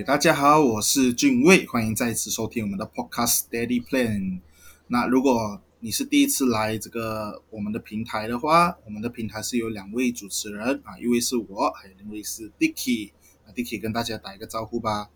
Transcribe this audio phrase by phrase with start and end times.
[0.00, 4.40] 诶，大家好，我是俊卫，欢迎再次收听我们的 Podcast Steady Plan。
[4.86, 13.10] 那如果你是第一次来这个我们的平台的话，我们的平台是有两位主持人啊，一位是我，还有另一位是 Dicky。
[13.46, 15.10] 那 Dicky 跟大家打一个招呼吧。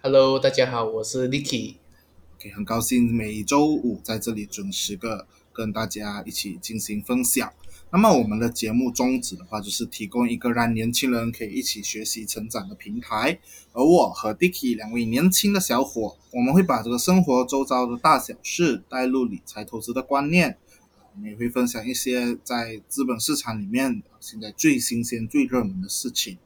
[0.00, 1.78] Hello，大家好，我是 Dicky。
[2.36, 7.52] OK，很高兴每周五在这里准时的跟大家一起进行分享。
[7.94, 13.38] 那么我们的节目宗旨的话，就是提供一个让年轻人可以一起学习成长的平台。
[13.74, 20.56] 而我和 Dicky 两位年轻的小伙，我们会把这个生活周遭的大小事带入理财投资的观念。
[21.14, 26.38] 我们也会分享一些在资本市场里面现在最新鲜、最热门的事情。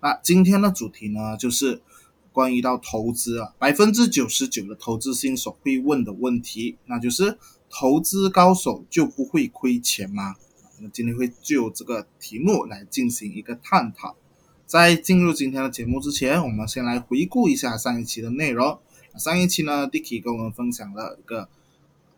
[0.00, 1.80] 那今天的主题呢，就是
[2.32, 7.38] 关于到投资啊，百分之九十九的投资新手会问的问题，那就是
[7.70, 10.34] 投资高手就不会亏钱吗？
[10.78, 14.14] 我们今天会就这个题目来进行一个探讨。
[14.64, 18.78] 在进入今天的节目之前，我们先来回顾一下上一期的内容。
[19.16, 21.48] 上一期呢，Dicky 跟我们分享了一个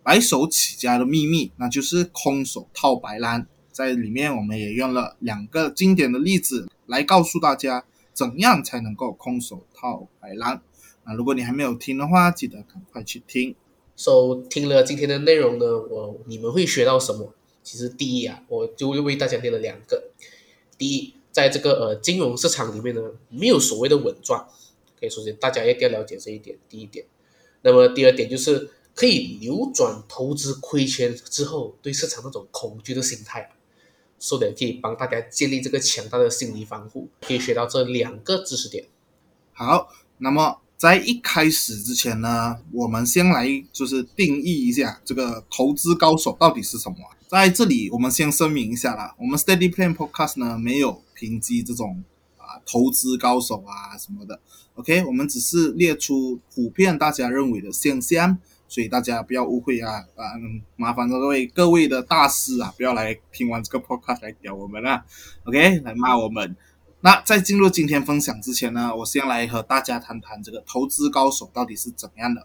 [0.03, 3.47] 白手起家的秘密，那就是空手套白狼。
[3.73, 10.61] 在里面，我们也用了两个经典的例子来告诉大家，怎样才能够空手套白狼。
[11.07, 13.55] 那如果你还没有听的话，记得赶快去听。
[13.97, 17.33] So 听了今天的内容呢，我你们会学到什么？
[17.71, 20.11] 其实第一啊，我就为大家列了两个。
[20.77, 24.45] 第一，在这个呃金融市场里面呢，没有所谓的稳赚，
[24.99, 26.59] 可以说是大家一定要了解这一点。
[26.69, 27.07] 第一点，
[27.63, 33.53] 那么第二点就是可以扭转投资亏钱之后对市场那种恐惧的心态，
[34.19, 38.87] 说的可以帮大家建立这个强大的心理防护，可以学到这两个知识点。
[39.53, 46.97] 好，那么在一开始之前呢，我们先来就是定义一下这个投资高手到底是什么。
[47.31, 52.03] 在这里，我们先声明一下啦，我们 Steady Plan Podcast 呢没有评级这种
[52.37, 54.41] 啊投资高手啊什么的
[54.75, 65.05] ，OK，我们只是列出普遍大家认为的现象，所以大家不要误会啊啊，嗯麻烦各位各位的大师啊，不要来听完这个 Podcast 来屌我们啊
[65.45, 66.57] ，OK，来骂我们。
[67.03, 72.45] 那在进入今天分享之前呢，我先来和大家谈谈这个投资高手到底是怎么样的。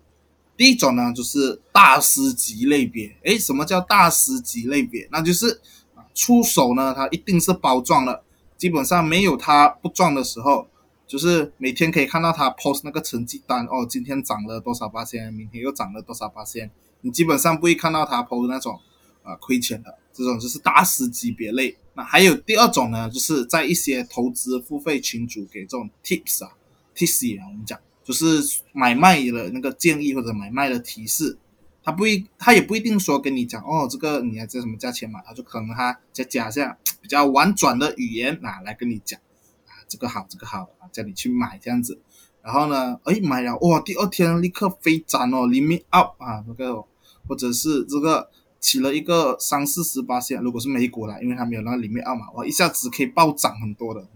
[0.58, 3.16] 第一种呢，就是大师级类别。
[3.24, 5.08] 诶，什么叫大师级类别？
[5.12, 5.62] 那就是
[5.94, 8.24] 啊，出手呢，他一定是包赚了，
[8.58, 10.68] 基本上没有他不赚的时候。
[11.08, 16.72] 就是每天可以看到他 post 那个成绩单哦，今天涨了多少八千，明天又涨了多少八千，
[17.02, 18.80] 你基本上不会看到他 post 那种
[19.22, 21.78] 啊亏钱的，这种就是大师级别类。
[21.94, 26.52] 那还有第二种呢，就是在一些投资付费群组给这种 tips 啊
[26.96, 31.38] ，tips 啊，我们讲就是买卖的那个建议或者买卖的提示，
[31.84, 39.20] 他不一他也不一定说跟你讲哦，这个你要在什么价钱买，他就可能他再加下比较婉转的语言啊来跟你讲
[39.66, 42.00] 啊，这个好这个好啊，叫你去买这样子。
[42.42, 46.86] 然后呢，哎买了哇，第二天立刻飞涨哦，limit up 啊那个，
[47.28, 48.30] 或者是这个。
[48.62, 54.08] 起了一个三四十八线，如果是美股啦，因为它没有那里面二嘛，哇，一下子可以暴涨很多的，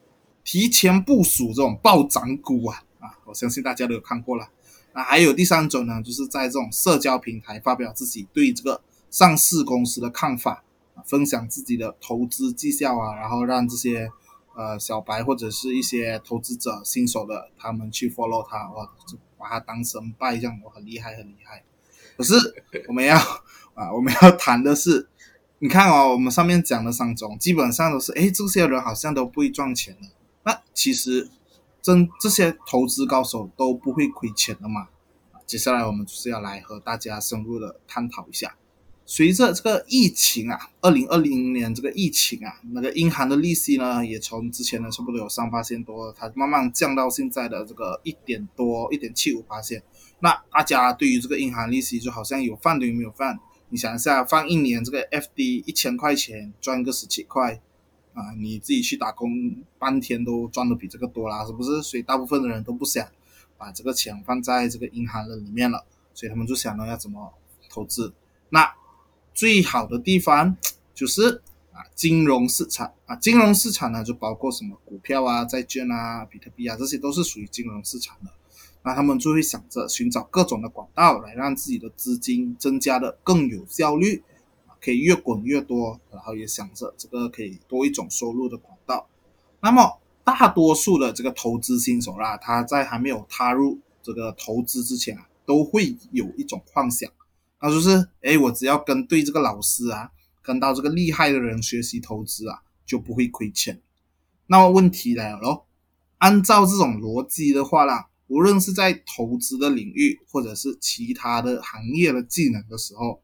[0.43, 4.49] 提前部署这种暴涨股啊啊，我相信大家都有看过了。
[4.93, 10.63] 那还有第三种呢，就是在这种社交平台发表自己对这个上市公司的看法，
[10.95, 14.11] 啊、分享自己的投资绩效啊，然后让这些
[14.55, 21.63] 呃小白或者是一些投资者新手的他们去 follow 他，哇，就把他当神拜这样，我，很厉害很厉害。
[22.17, 22.33] 可是
[22.89, 23.15] 我们要
[23.75, 25.07] 啊，我们要谈的是，
[25.59, 30.09] 你看哦，我们上面讲的三种，基本上都是，哎，这些人好像都不会赚钱的。
[30.43, 31.29] 那其实
[31.89, 34.89] 跟这些投资高手都不会亏钱的嘛。
[35.47, 38.55] 接下来我们就是要来和大家深入的探讨一下。
[39.07, 49.81] 随着这个疫情啊，二零二零年这个疫情啊，那个银行的利息呢，也从之前的差不多有三八线多，它慢慢降到现在的这个一点多，一点七五八线。
[50.19, 53.39] 那大家对于这个银行利息就好像有放等于没有放。
[53.69, 57.59] 你想一下，放一年这个 FD 一千块钱赚个十七块
[58.19, 61.81] 啊，你自己去打工半天都赚的比这个多啦，是不是？
[61.81, 63.07] 所以大部分的人都不想
[63.57, 67.33] 把这个钱放在这个银行的里面了，所以他们就想到要怎么
[67.69, 68.13] 投资。
[68.49, 68.75] 那
[69.33, 70.57] 最好的地方
[70.93, 78.31] 就是啊，金融市场啊，金融市场呢就包括什么股票啊、债券啊、比特币啊，这些都是属于金融市场的。
[78.83, 84.23] 那他们就会想着寻找各种的管道来让自己的资金增加的更有效率，
[84.81, 89.07] 可以越滚越多，然后也想着这个可以多一种收入的管道。
[89.61, 97.11] 那么大多数的这个投资新手啦，他在还没有踏入这个投资之前啊，都会有一种幻想，
[97.61, 100.11] 那就是哎，我只要跟对这个老师啊，
[100.41, 103.81] 跟到这个厉害的人学习投资啊，就不会亏钱。
[104.47, 105.65] 那么问题来了咯，
[106.19, 113.21] 按照这种逻辑的话啦，无论是在投资的领域，或者是其他的行业的技能的时候，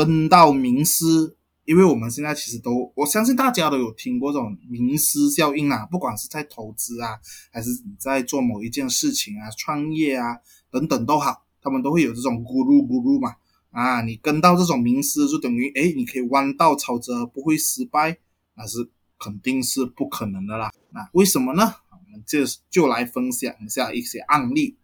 [0.00, 1.36] 跟到名师，
[1.66, 7.18] 因为我们现在其实都，我相信大家都有听过这种名师效应啊，不管是在投资啊，
[7.52, 10.38] 还是你在做某一件事情啊、创业啊
[10.70, 13.34] 等等都好，他们都会有这种咕噜咕噜嘛。
[13.72, 18.16] 啊，你跟到这种名师，就等于哎，你可以弯道超车，不会失败，
[18.54, 18.88] 那是
[19.18, 20.72] 肯定是不可能的啦。
[20.92, 21.74] 那为什么呢？
[21.90, 22.38] 我们就
[22.70, 24.78] 就来分享一下一些案例。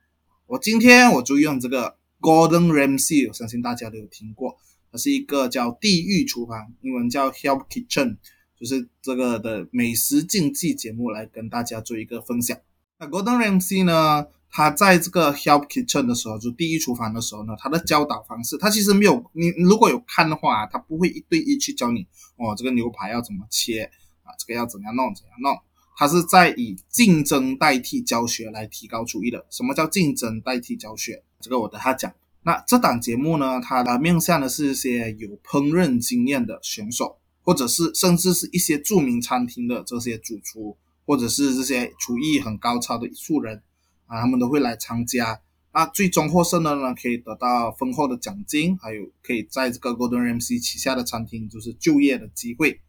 [0.47, 4.57] 我今天我就用这个 Gordon Ramsay，我相信大家都有听过，
[4.91, 8.17] 它是一个叫地狱厨房，英文叫 Hell Kitchen，
[8.59, 12.59] 就是这个的美食竞技节目来跟大家做一个分享。
[12.99, 14.27] 那 Gordon Ramsay 呢？
[14.49, 22.07] 他在这个 Help Kitchen 的时候，就地狱厨房的时候呢，他的教导方式，他其实没有你如果有看的话，他不会一对一去教你
[22.37, 23.83] 哦，这个牛排要怎么切
[24.23, 25.61] 啊，这个要怎样弄怎样弄，
[25.99, 29.45] 他是在以竞争代替教学来提高厨艺的。
[29.51, 31.23] 什么叫竞争代替教学？
[31.41, 32.15] 这个我等下讲。
[32.47, 43.61] 那这档节目呢，它的面向的是一些有烹饪经验的选手，或者是甚至是一些著名餐厅的这些主厨，或者是这些厨艺很高超的素人。
[44.07, 45.41] 啊，他们都会来参加。
[45.75, 52.81] 那最终获胜的呢，可以得到丰厚的奖金，还有可以在这个 Golden Ramsy 旗下的餐厅就是就业的机会。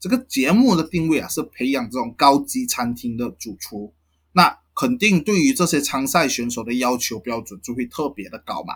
[0.00, 3.92] 这个节目的定位啊，是培养这种高级餐厅的主厨。
[4.32, 8.74] 那肯定对于这些参赛选手的要求标准就会特别的高嘛。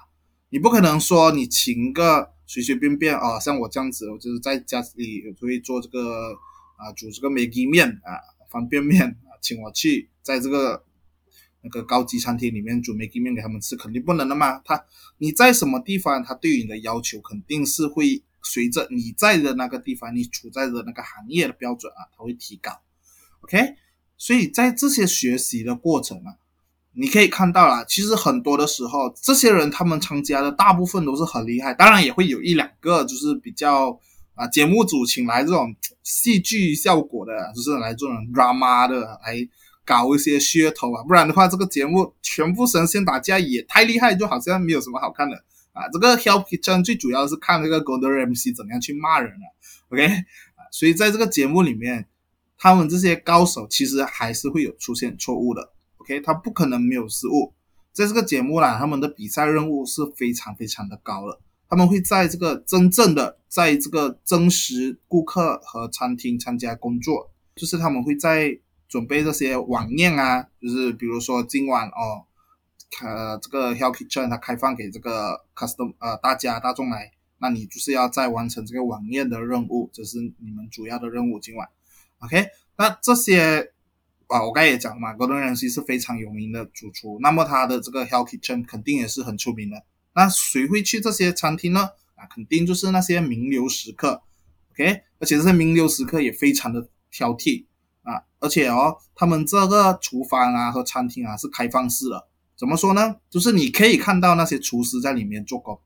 [0.49, 6.33] 你不可能说你请个随随便便啊，像我这样子，我就是在家里会做这个
[6.77, 8.19] 啊，煮这个梅鸡面啊，
[8.51, 10.85] 方便面啊，请我去在这个。
[11.65, 14.59] 那个高级餐厅里面煮梅鸡面给他们吃，肯定不能的嘛。
[14.65, 14.85] 他
[15.19, 22.73] 你在什么地方，他对于你的要求肯定是会随着你在的那个地方，你处在的那个行业的标准啊，它会提高。
[23.43, 23.77] OK，
[24.23, 26.39] 所以在这些学习的过程啊，
[26.93, 33.99] 你可以看到啦，其实很多的时候，这些人他们参加的大部分都是很厉害，当然也会有一两个就是比较
[34.37, 35.75] 啊，节目组请来这种
[36.05, 39.49] 戏剧效果的，就是来这种 drama 的来。
[39.85, 45.37] 搞一些噱头啊，不然的话，这个节目全部神仙打架也太厉害，就好像没有什么好看的
[45.73, 45.89] 啊。
[45.93, 49.47] 这个 Help Kitchen 最主要是看那个 Gordon Ramsay 怎样去骂人啊
[49.91, 52.07] ，OK 啊，所以在这个节目里面，
[52.63, 57.53] 他们这些高手其实还是会有出现错误的，OK，他不可能没有失误。
[57.93, 68.57] 在这个节目啦，他们的比赛任务是非常非常的高的，他们会在这个真正的在这个真实顾客和餐厅参加工作，就是他们会在。
[68.89, 72.29] 准备这些晚宴啊，就是比如说今晚哦，
[73.03, 81.67] 呃，这个 Hell Kitchen 它开放给这个 custom 呃大家大众来，那你就是要在完成这个晚宴的任务，这是你们主要的任务今晚。
[82.25, 82.47] OK，
[82.79, 83.73] 那这些
[84.29, 89.85] 啊，我刚才也讲了嘛，Gordon Ramsay 是非常有名的主厨，那么他的这个 Hell Kitchen 肯定也是很出名的。
[90.15, 91.91] 那谁会去这些餐厅呢？
[92.15, 94.23] 啊，肯定就是那些名流食客。
[94.73, 97.67] OK，而且这些名流食客也非常的挑剔。
[98.03, 103.17] 啊，而且哦，他们这个厨房啊和餐厅啊是开放式的，怎么说呢？
[103.31, 105.81] 就是你可以看到那些厨师在里面做工，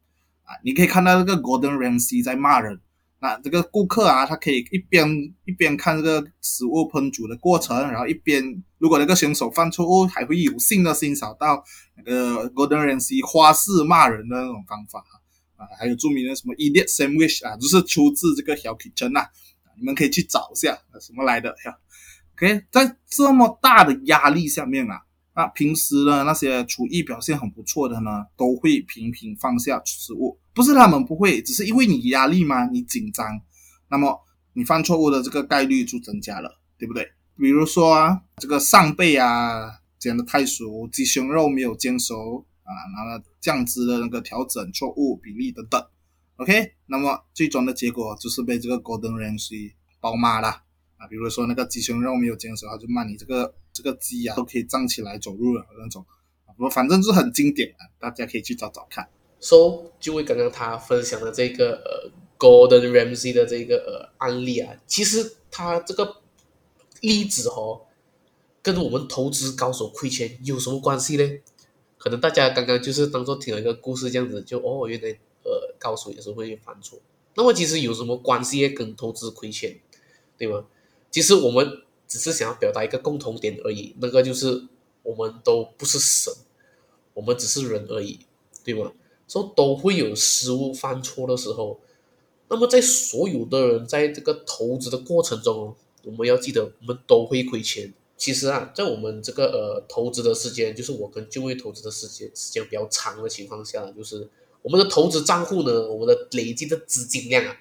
[0.44, 2.80] 啊，你可以看到这个 Gordon Ramsay 在骂人，
[3.18, 5.08] 那这个顾客啊，他可以一边
[5.46, 11.64] 一边看这个食物烹煮的过程，然后一边如果那个选手犯错误，还会有幸的欣赏到
[11.96, 15.02] 那个 Gordon Ramsay 花式骂人的那种方法
[15.56, 19.30] 啊，还有著名的什么 Idiot Sandwich 啊，就是出自这个小 Kitchen 啊，
[19.78, 21.76] 你们可以去找一下什么来的呀。
[22.35, 25.00] OK，在这么大的压力下面啊，
[25.37, 30.38] 那平时呢那些厨艺表现很不错的呢，都会频频放下失误。
[30.55, 33.38] 不是他们不会，只是因为你压力嘛，你紧张，
[33.90, 34.19] 那么
[34.55, 37.07] 你犯错误的这个概率就增加了，对不对？
[37.38, 45.87] 比如说啊，这个上背啊煎的太熟，鸡胸肉没有煎熟啊，然后酱汁的那个调整错误比例等等。
[46.37, 50.49] OK，那么最终的结果就是被这个 Golden Ramsy 包骂了。
[50.97, 56.02] 啊，比如说那个鸡胸肉没有煎熟，他就骂你这个这个鸡啊都可以站起来走路了那种，
[56.56, 59.06] 我，反正是很经典啊，大家可以去找找看。
[59.38, 66.23] So，就为刚刚他分享的这个呃 Golden Ramsey 的这个呃案例啊，其实他这个
[67.02, 67.83] 例子哦，
[68.62, 71.38] 跟我们投资高手亏钱有什么关系呢？
[71.99, 75.11] 可能大家刚刚就是当做听了一个故事这样子，就哦原来
[75.45, 76.99] 呃高手也是会犯错，
[77.35, 79.78] 那么其实有什么关系跟投资亏钱，
[80.38, 80.64] 对吗？
[81.11, 84.66] 其实我们只是想要表达一个共同点而已，那个就是
[85.02, 86.32] 我们都不是神，
[87.14, 88.20] 我们只是人而已，
[88.64, 88.92] 对吗？
[89.28, 91.80] 说都会有失误、犯错的时候。
[92.48, 104.28] 那么在所有的人在这个投资的过程中，我们要记得，我们都会亏钱，其实啊，在我们这个呃投资的时间，就是我跟就位投资的时间时间比较长的情况下，就是
[104.62, 107.56] 我们的投资账户呢，我们的累积的资金量啊，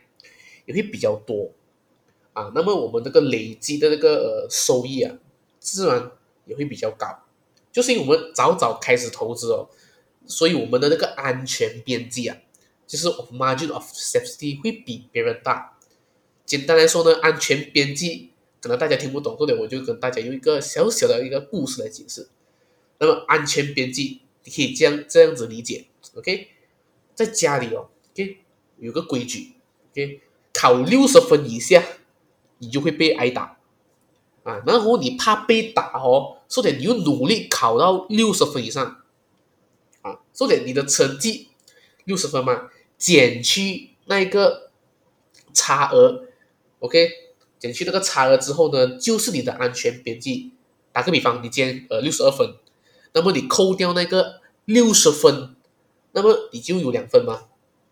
[0.67, 1.49] 也会比较多
[2.35, 2.51] 啊。
[2.53, 5.17] 那么我们这个累积的这个呃收益啊，
[5.59, 6.11] 自然
[6.45, 7.07] 也会比较高，
[7.71, 9.67] 就是因为我们早早开始投资哦，
[10.27, 12.37] 所以我们的那个安全边际啊，
[12.85, 15.79] 就是 margin of safety 会比别人大。
[16.45, 18.29] 简单来说呢，安全边际。
[18.61, 22.27] 可能大家听不懂，这里我就跟大家用一个小小的一个故事来解释。
[22.97, 26.47] 那么安全边际，你可以这样这样子理解，OK？
[27.13, 28.37] 在家里哦，OK，
[28.79, 29.53] 有个规矩
[29.91, 30.19] ，OK，
[30.51, 31.83] 考六十分以下，
[32.59, 33.57] 你就会被挨打
[34.43, 34.61] 啊。
[34.65, 39.03] 然后你怕被打哦，所以你又努力考到六十分以上
[40.01, 40.19] 啊。
[40.33, 41.49] 所以你的成绩
[42.05, 44.71] 六十分嘛，减去那个
[45.53, 46.25] 差额
[46.79, 47.09] ，OK？
[47.57, 50.51] 减去那个差额之后呢，就是你的安全边际。
[50.91, 52.55] 打个比方，你今天呃六十二分，
[53.13, 55.55] 那么你扣掉那个六十分，
[56.13, 57.47] 那么你就有两分嘛。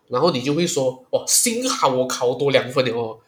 [0.08, 3.20] 然后你就会说，哦，幸好我考多两分哦，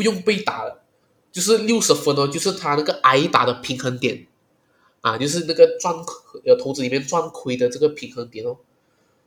[0.00, 0.82] 不用被打了。
[1.30, 4.26] 就是六十分哦，就是他那个挨打的平衡点
[5.02, 5.94] 啊，就是那个赚
[6.46, 8.56] 呃投资里面赚亏的这个平衡点哦。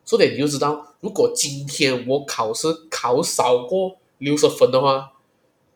[0.04, 5.12] 所以你就知道，如果今天我考试考少过六十分的话。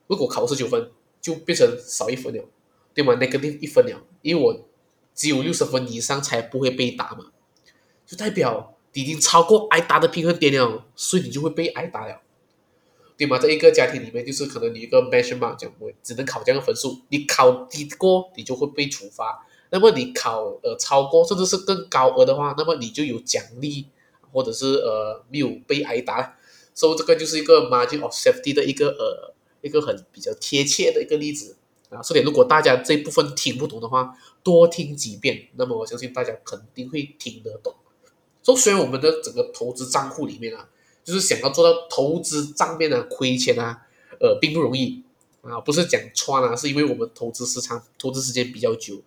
[0.10, 0.90] 如果考十九分，
[1.20, 2.42] 就变成少一分了，
[2.94, 3.14] 对吗？
[3.20, 4.66] 那个定一分了，因为我
[5.14, 7.26] 只有六十分以上才不会被打嘛，
[8.06, 12.22] 就代表已经超过挨打的平衡点了，所以你就会被挨打了，
[13.18, 13.38] 对吗？
[13.38, 19.26] 在一个家庭里面，就是可能你一个 measure 嘛，讲我只能考这样的分数，你考低过，你就会被处罚；
[19.72, 23.88] 那么你考呃超过，甚至是更高额的话，那么你就有奖励，
[24.32, 26.38] 或者是呃没有被挨打，
[26.74, 29.34] 所以这个就是一个 margin of safety 的一个呃。
[29.62, 31.58] 一个很比较贴切的一个例子
[31.90, 37.74] 啊，所以如果大家这部分听不懂的话，多听几遍，那么我相信大家肯定会听得懂。
[38.44, 40.70] 所以虽然我们的整个投资账户里面啊，
[41.08, 43.88] 就是想要做到投资账面的亏钱啊，
[44.20, 45.02] 呃，并不容易
[45.42, 49.02] 啊，不是讲穿啊，是因为我们投资时长、投资时间比较久，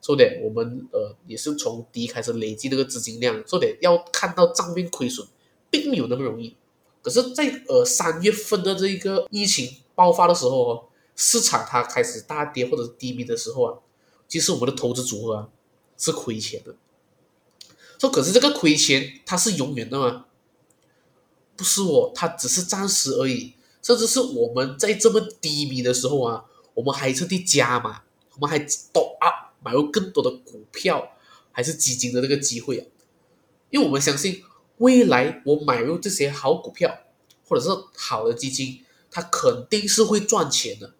[0.00, 5.28] 说的我们呃也是从低开始累积这个资金量，说的要看到账面亏损，
[5.70, 6.56] 并没有那么容易。
[7.02, 9.76] 可是，在呃三月份的这一个疫情。
[9.94, 13.78] 爆发的时候哦，市场它开始大跌或者是低迷的时候啊，
[14.26, 15.48] 其实我们的投资组合啊
[15.98, 16.74] 是亏钱的。
[17.98, 20.24] 说可是这个亏钱它是永远的吗？
[21.62, 23.54] 不是我，它只是暂时而已。
[23.80, 28.02] 甚至是我们在这么低迷的时候啊，我们还特地加码，
[28.34, 28.58] 我们还
[28.92, 31.12] 多啊买入更多的股票
[31.52, 32.86] 还是基金的这个机会啊，
[33.70, 34.42] 因为我们相信
[34.78, 36.98] 未来我买入这些好股票
[37.48, 38.84] 或者是好的基金。
[39.14, 40.94] 它肯定是会赚钱的，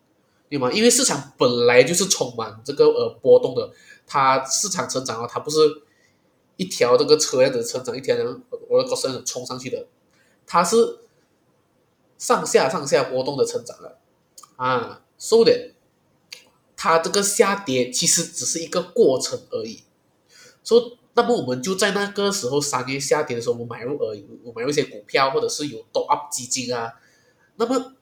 [0.50, 0.70] 对吗？
[0.70, 3.72] 因为市场本来就是充满这个呃波动的，
[4.06, 5.56] 它市场成长啊，它不是
[6.58, 8.14] 一条这个车样子成长，一条
[8.68, 9.86] 我的股市冲上去的，
[10.46, 10.98] 它是
[12.18, 13.98] 上下上下波动的成长了
[14.56, 15.70] 啊，所以的，
[16.76, 19.82] 它这个下跌其实只是一个过程而已。
[20.62, 26.92] 所以，那么我们就在那个时候三月下跌的时候，我们买入而已，我买入一些股票，或者是有 top up 基金啊，
[27.56, 27.94] 那么。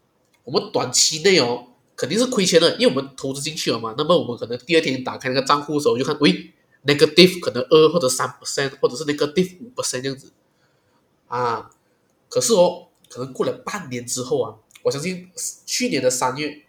[0.43, 3.95] 我们短期内哦，肯定是亏钱的，因为我们投资进去了嘛。
[3.97, 6.51] 那么我们可能第二天打开那个账户的时候，就看，喂
[6.87, 10.33] ，negative 可能二或者三 percent，或者是 negative 五 percent 这样子
[11.29, 11.71] 啊。
[12.31, 15.29] 可是哦，可能过了半年之后啊，我相信
[15.67, 16.63] 去年的三月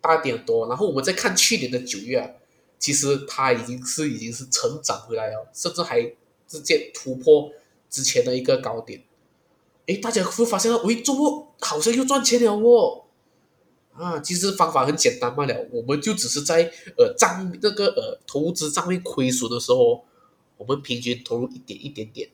[0.00, 2.30] 大跌多，然后我们再看去年的九月啊，
[2.78, 6.00] 其实它已经是已经是成长回来了，甚至还
[6.46, 7.50] 直接突破
[7.90, 9.02] 之前的一个高点。
[9.86, 13.04] 哎，大家会发现到，喂，周末好像又赚钱了哦。
[13.92, 20.04] 啊，其实方法很简单罢了，我们就只是在呃账那个呃投资账面亏损的时候，
[20.56, 22.30] 我们平均投入一点一点点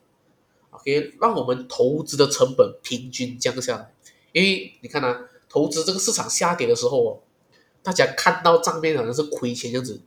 [0.87, 3.93] ，OK，让我们投资的成本平均降下来。
[4.33, 7.19] 因为你看啊，投资这个市场下跌的时候哦，
[7.83, 10.01] 大家看到账面好像是亏钱样子，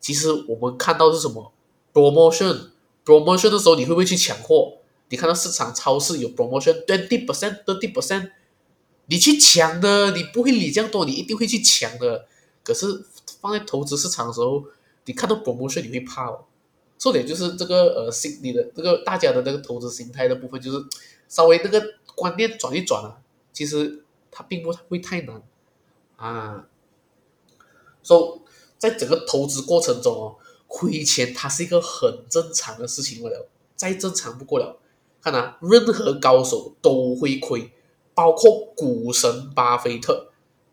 [0.00, 1.52] 其实我们看到是什么
[1.94, 4.78] promotion，promotion 的时候你会不会去抢货？
[5.08, 8.30] 你看到市场超市有 promotion twenty percent thirty percent。
[9.08, 12.26] 你去抢的，你不会理这样多，你一定会去抢的。
[12.64, 13.04] 可是
[13.40, 14.64] 放在投资市场的时候，
[15.04, 16.40] 你看到 promotion 你会怕哦。
[16.98, 20.84] 重点就是这个呃心理的这个大家的那个投资心态的部分，就是
[21.28, 21.82] 稍微那个
[22.14, 23.18] 观念转一转啊，
[23.52, 25.42] 其实它并不会太难
[26.16, 26.66] 啊。
[28.02, 28.42] 说
[28.78, 30.36] 在整个投资过程中哦，
[30.66, 34.78] 亏钱它是一个很正常的事情了，再正常不过了。
[35.20, 37.72] 看啊，任何高手都会亏。
[38.14, 40.30] 包括股神巴菲特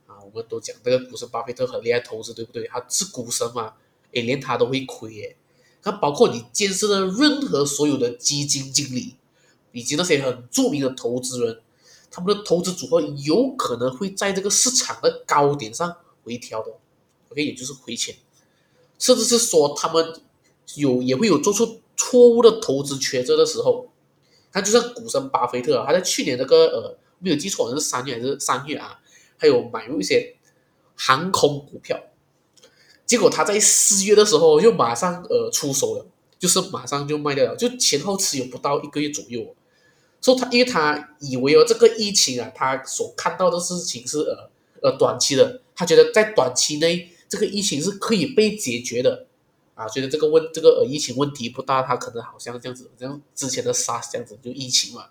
[0.08, 2.66] 啊，我们都讲这个股神巴菲特很厉害投资，对不对？
[2.68, 3.74] 他是股神嘛，
[4.14, 5.36] 诶，连他都会亏耶。
[5.84, 9.16] 那包括你建设的任何所有的基金经理，
[9.72, 11.62] 以及那些很著名的投资人，
[12.10, 16.72] 他们的投资组合有可能会在这个市场的高点上回调的
[17.30, 18.16] ，OK，也就是亏钱，
[18.98, 20.22] 甚至是说他们
[20.76, 23.88] 有也会有做出错误的投资抉择的时候。
[24.56, 29.00] 他就像股神巴菲特，他在去年那个呃没有记错，好像是三月还是三月啊，
[29.36, 30.36] 还有买入一些
[30.96, 32.00] 航空股票。
[33.14, 36.06] 结果他在四月的时候又马上呃出手了，
[36.40, 39.54] 就是马上就卖掉了，就前后持有不到一个月左右。
[40.20, 44.50] 所以他因为他以为哦这个疫情啊，他所看到的事情是呃
[44.82, 49.28] 呃短期的，他觉得在短期内这个疫情是可以被解决的
[49.76, 55.06] 啊，觉得这个问这个呃疫情问题不大，他可能好像这样子，像之前的杀这样子就疫情嘛。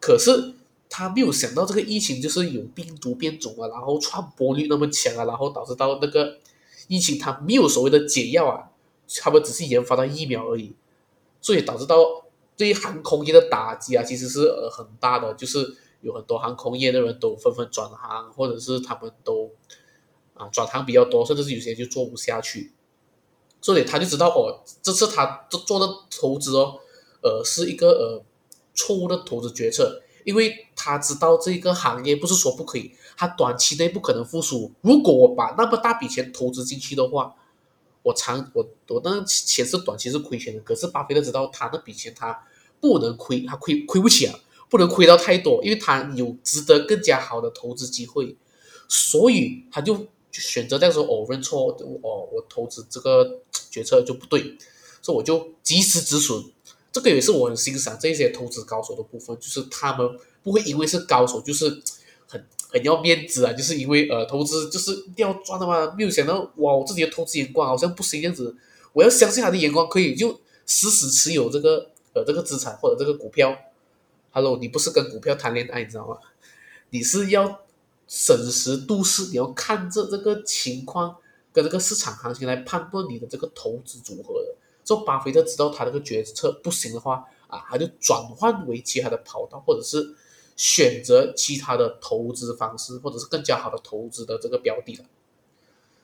[0.00, 0.54] 可是
[0.88, 6.38] 他没有想到这个疫情就是有病毒变种啊，然后传播率那么强啊，然后导致到那个。
[6.88, 8.72] 疫情它没有所谓的解药啊，
[9.20, 10.74] 他们只是研发到疫苗而已，
[11.40, 11.96] 所以导致到
[12.56, 19.52] 对于航空业的打击啊，其实是呃很大的，就是有很多航空业的人都纷纷转行，或者是他们都
[20.34, 22.72] 啊转行比较多，甚至是有些就做不下去，
[23.60, 26.80] 所以他就知道哦，这次他做做的投资哦，
[27.22, 28.24] 呃是一个呃
[28.74, 30.02] 错误的投资决策。
[30.24, 34.70] 因为他知道这个行业不是说不可以，他短期内不可能复苏。
[34.80, 37.34] 如果我把那么大笔钱投资进去的话，
[38.04, 40.60] 我长我我那钱是短期是亏钱的。
[40.60, 42.46] 可是巴菲特知道他那笔钱他
[42.80, 44.38] 不能亏，他亏亏不起啊，
[44.70, 48.36] 不能亏到太多，因为他有值得更加好的投资机会，
[48.86, 54.56] 所以他就选择这样说：哦，认错，哦，我投资这个决策就不对，
[55.02, 56.44] 所以我就及时止损。
[56.92, 60.08] 这个也是我很欣赏这些投资高手的部分，就是他们
[60.42, 61.82] 不会因为是高手，就是
[62.70, 68.56] 很要面子啊，就是因为呃投资就是一定要赚的嘛，没有想到哇，我自己的投资眼光好像不行这样子，
[68.92, 73.56] 我要相信他的眼光，可以就死死持有这个呃这个资产或者这个股票。
[74.30, 76.18] Hello，你不是跟股票谈恋爱，你知道吗？
[76.90, 77.60] 你是要
[78.06, 81.16] 审时度势，你要看着这个情况
[81.52, 84.54] 跟这个市场行情来判断你的这个投资组合的。
[84.84, 90.14] 做巴菲特知道他这个决策不行的话啊，他就转换为其他的跑道，或者是
[90.58, 95.04] 选择其他的投资方式，或者是更加好的投资的这个标的了。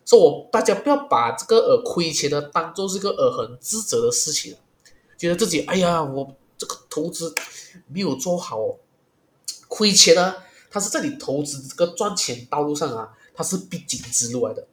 [0.07, 4.57] 所以，我大家不要把这个呃亏钱的当做是个呃很自责的事情，
[5.19, 7.35] 觉得自己哎呀，我这个投资
[7.89, 8.77] 没有做好，
[9.67, 10.37] 亏钱呢，
[10.71, 14.67] 它是在你投资这个赚钱道路上啊，它是必经之路来的。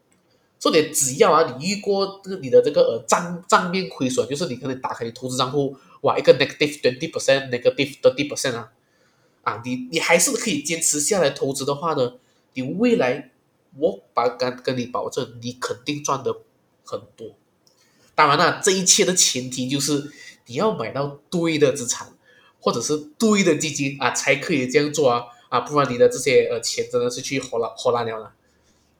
[0.60, 8.72] 重点，只要啊，你遇过这个你的这个呃账账面亏损，就是你可能打开你投资账户，哇，一个 negative twenty percent，negative thirty percent 啊，
[9.43, 12.13] 啊，你你还是可以坚持下来投资的话呢，
[12.54, 13.32] 你未来
[13.77, 16.41] 我把敢跟你保证，你肯定赚的
[16.84, 17.36] 很多。
[18.13, 20.12] 当然了，这一切的前提就是
[20.47, 22.13] 你要买到对的资产，
[22.60, 28.34] 或者是对的基金啊，才可以这样做啊啊，不然你的这些呃钱真的是去火了火烂了了。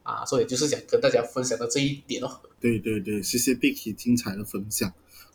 [0.04, 2.41] 啊，所以就是想跟大家分享的这一点哦。
[2.60, 4.91] 对对对，谢谢 Bicky 精彩的分享。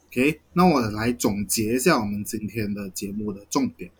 [0.08, 3.92] OK，那我来总结一下我们今天的节目的重点，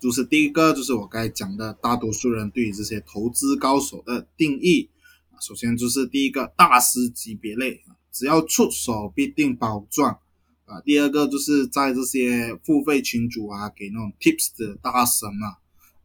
[0.00, 4.88] 就是第一个就是我刚才讲的，大多数人对于这些投资高手的定义
[5.30, 10.18] 啊，首先就是第一个大师级别类，只要出手必定保赚
[10.64, 10.80] 啊。
[10.80, 15.58] 第二个就是在这些付费群组啊，给那种 Tips 的大神啊，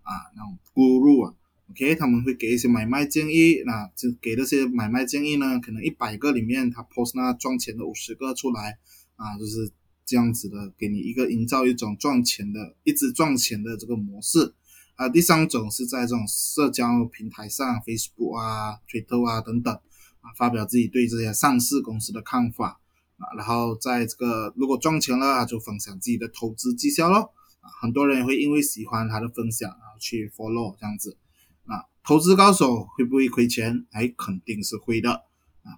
[0.03, 1.35] 啊那种 Guru 啊。
[1.71, 8.79] OK，他们会给一些买卖建议，那就给那些买卖建议呢，可能一百个里面他 post 那赚钱的五十个出来，
[9.15, 9.71] 啊，就是
[10.09, 14.55] 这样子的，给你一个营造一种赚钱的、一直赚钱的这个模式。
[14.95, 22.81] 啊，第三种是在这种社交平台上，Facebook 啊、Twitter 啊等等，啊，发表自己对这些上市公司的看法，
[23.17, 27.31] 啊，然后在这个如果赚钱了，就分享自己的投资绩效咯。
[27.61, 31.17] 啊，很多人也会因为喜欢他的分享，然后去 follow 这样子。
[31.65, 33.85] 啊，投资高手会不会亏钱？
[33.91, 35.28] 哎，肯定是会的。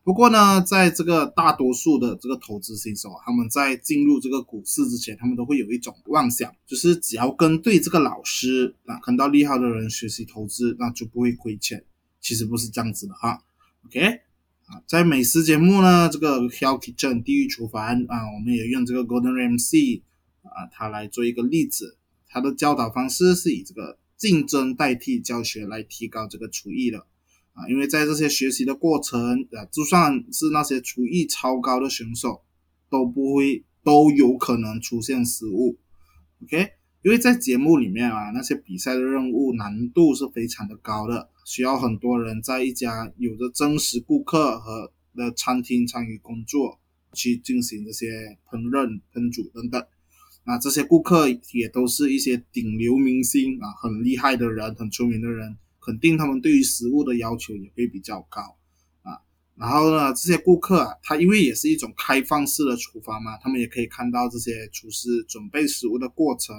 [0.03, 11.83] 不过呢，在这个大多数的这个投资新手啊，他们在进入这个股市之前，他们都会有一种妄想，就是只要跟对这个老师啊，跟到厉害的人学习投资，那就不会亏钱。
[12.19, 13.43] 其实不是这样子的哈。
[13.85, 13.99] OK，
[14.65, 20.01] 啊，在美食节目呢，这个 Hell Kitchen 地狱厨房啊，我们也用这个 Golden Ramsy
[20.43, 23.97] 啊，他来做一个例子，他的教导方式是以这个。
[24.21, 27.07] 竞争代替教学来提高这个厨艺的
[27.53, 29.19] 啊，因为在这些学习的过程
[29.51, 32.41] 啊，就算是那些厨艺超高的选手，
[32.89, 35.77] 都不会都有可能出现失误。
[36.43, 36.69] OK，
[37.03, 46.79] 因为在节目里面啊，那些比赛的任务难度是非常的高的，需要很多人在一家有着真实顾客和的餐厅参与工作，
[47.13, 49.85] 去进行这些烹饪、烹煮等等。
[50.43, 58.41] 那这些顾客也都是一些顶流明星啊，很厉害的人，很出名的人，肯定他们对于食物的要求也会比较高
[59.01, 59.19] 啊。
[59.55, 66.55] 然后呢，这些顾客啊，他因为也是一种开放式的厨房嘛，他们也可以看到这些厨师准备食物的过程。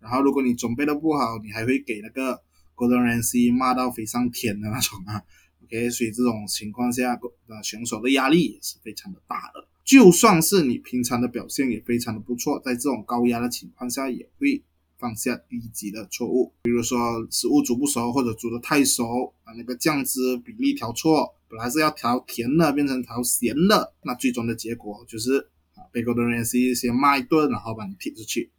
[0.00, 2.40] 然后如果你准备的不好，你还会给那个
[2.76, 5.22] Gordon Ramsy 骂到飞上天的那种啊。
[5.64, 9.66] OK，所以这种情况下，呃，选手的压力也是非常的大的。
[9.84, 14.62] 就算是你平常的表现也非常的不错，在这种高压的情况下，也会
[14.98, 28.50] 犯下低级的错误，比如说食物煮不熟或者煮的太熟啊，那个酱汁比例调错，本来是要调甜的变成调咸的，那最终的结果就是啊，被 Gordon Ramsay 先骂一顿，然后把你踢出去。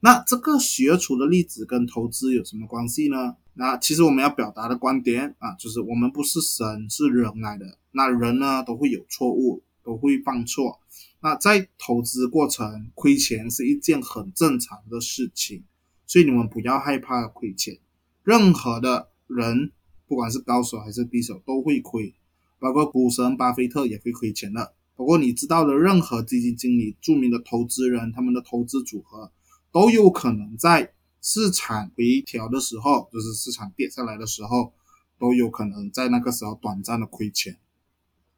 [0.00, 3.36] 那这个学厨的例子跟投资有什么关系呢？
[3.54, 7.78] 那其实我们要表达的观点啊，就是我们不是神，是人来的。
[7.92, 9.62] 那人呢都会有错误。
[9.84, 10.78] 都会犯错，
[11.22, 15.64] 那在投资过程亏钱是一件很正常的事情，
[16.12, 17.78] 所以你们不要害怕亏钱。
[18.22, 19.72] 任何的人，
[20.06, 22.14] 不管是高手还是低手，都会亏，
[22.58, 24.74] 包括股神巴菲特也会亏钱的。
[24.94, 29.32] 包括你知道的，任何基金经理、著名的投资人，他们的投资组合
[29.72, 34.74] 都有可能在市场回调的时候，就是市场跌下来的时候，
[35.18, 37.56] 都有可能在那个时候短暂的亏钱。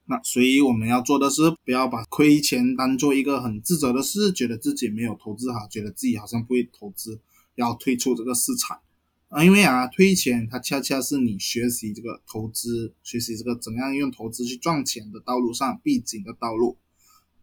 [0.06, 7.20] 那所以我们要做的是，不要把亏钱当做一个很自责的事，觉得自己没有投资好，觉得自己好像不会投资，
[7.54, 8.80] 要退出这个市场
[9.28, 9.44] 啊。
[9.44, 16.76] 因为啊，退钱它恰恰是你学习这个投资、学习这个怎样用投资去赚钱的道路上必经的道路。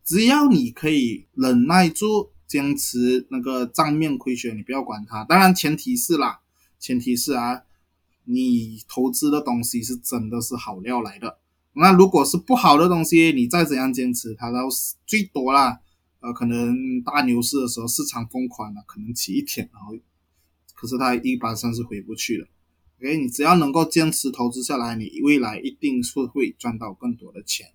[0.04, 5.24] 只要你可以忍耐住、坚持那个账面亏损，你不要管它。
[5.26, 6.40] 当然前提是啦，
[6.80, 7.62] 前提是啊，
[8.26, 11.38] 你投资的东西是真的是好料来的。
[11.74, 14.68] 那如果是不好的东西，你再怎样坚持，它都
[15.06, 15.80] 最多啦，
[16.22, 19.94] 呃，可能大牛市的时候市场疯狂了，可能起一天，然后，
[20.76, 22.48] 可是它一般上是回不去的。
[23.00, 27.68] OK，你只要能够坚持投资下来，你未来一定是会赚到更多的钱。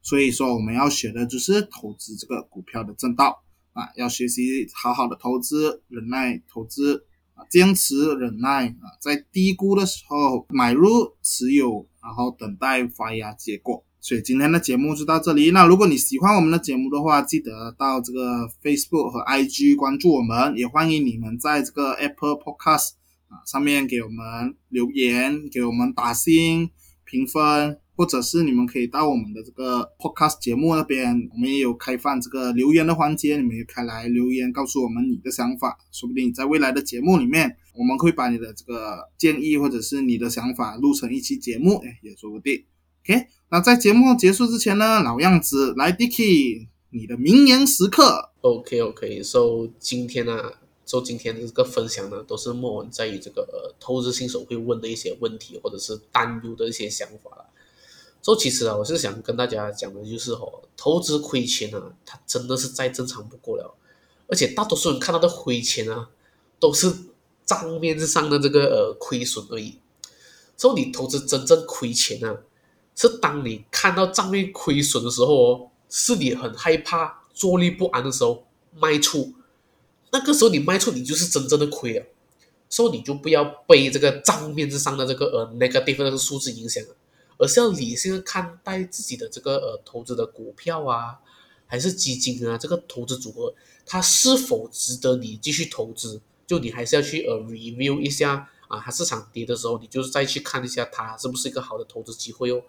[0.00, 7.44] 所以说，我们要学的就是投资这个股票的正道啊，要学习好好的投资，忍耐投资啊。
[7.50, 13.84] 坚持忍耐啊，在低估的时候买入持有，然后等待发芽结果。
[14.00, 15.50] 所以今天的节目就到这里。
[15.50, 22.92] 那如果你喜欢我们的节目的话，记得到这个 Facebook 和 IG 关注我们，也欢迎你们在这个 Apple Podcast
[23.28, 26.70] 啊上面给我们留言，给我们打星
[27.04, 27.78] 评分。
[27.96, 42.64] 或者是你们可以到我们的这个 podcast 节目那边，我们也有开放这个留言的环节，你们也可以来留言告诉我们你的想法，说不定在未来的节目里面，我们会把你的这个建议或者是你的想法录成一期节目，哎，也说不定。
[43.02, 48.30] OK，那在节目结束之前呢，老样子，来 Dicky，你的名言时刻。
[48.42, 50.52] OK，OK，So 今天呢，
[50.84, 57.46] 做今天的这个分享呢，都是莫文在于这个呃投资新手会问的一些问题，或者是担忧的一些想法了。
[58.22, 63.74] 说其实啊，我是想跟大家讲的，就是哦，投资亏钱啊，它真的是再正常不过了。
[64.28, 66.10] 而且大多数人看到的亏钱啊，
[66.60, 66.92] 都是
[67.46, 69.78] 账面上的这个呃亏损而已。
[70.58, 72.42] 说你投资真正亏钱啊，
[73.00, 79.32] 是当你看到账面亏损的时候哦，是你很害怕、坐立不安的时候卖出。
[80.12, 82.04] 那个时候你卖出，你就是真正的亏了。
[82.68, 86.90] 所以你就不要被这个账面之上的这个呃 negative 那个数字影响了。
[87.38, 91.20] 而是要理性的看待自己的这个呃投资的股票啊，
[91.66, 93.54] 还是基金啊，这个投资组合
[93.86, 96.20] 它是否值得你继续投资？
[96.46, 102.62] 就你还是要去呃 review 一下啊，它市场跌的时候，你就再去看一下它是不是一个好的投资机会哦。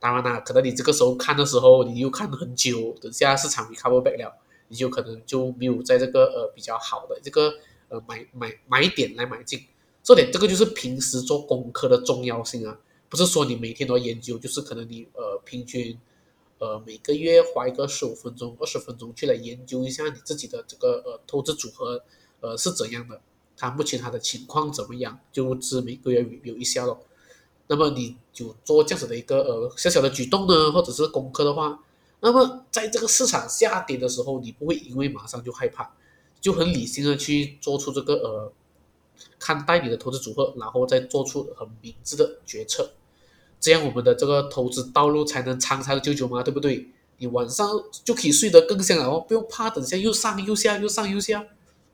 [0.00, 4.34] 当然啦，可能你这个时候看的时候，你又看了很久，等下市场 recover back 了，
[4.68, 7.52] 你就可能就没有在这个呃比较好的这个
[7.90, 9.62] 呃买买买点来买进。
[10.02, 12.78] 这点这个就是平时做功课的重要性啊。
[13.10, 15.98] 不是说你每天都研究，就是可能你呃平均，
[16.58, 22.02] 呃每个月花一个十五分钟、二十分钟去来研究一下你自己的这个呃投资组合
[22.40, 23.20] 呃是怎样的，
[23.54, 27.02] 它目前它的情况怎么样，就是每个月有一下咯。
[27.70, 31.78] 那么你就做这样子的一个呃小小的举动呢，或者是功课的话，
[32.18, 35.88] 那么在这个市场下跌的时候，你不会因为马上就害怕，
[36.40, 38.52] 就很理性的去做出这个呃
[39.38, 42.90] 看待你的投资组合，然后再做出很明智的决策。
[43.60, 46.88] 这样我们的这个投资道路才能长长久久嘛，对不对？
[47.18, 47.68] 你晚上
[48.02, 51.46] 就可以睡得更香了哦，不用怕等下又上又下又上又下，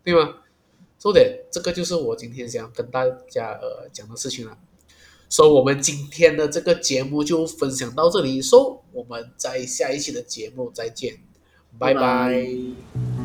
[0.02, 0.36] 对吗？
[0.98, 4.56] 说的这个就是我今天想跟大家呃讲的事情了。
[5.28, 8.60] 所以，我们今天的这个节目就分享到这里，所
[8.92, 11.14] 以我们在下一期的节目再见，
[11.78, 12.00] 拜拜。
[12.00, 13.15] 拜拜。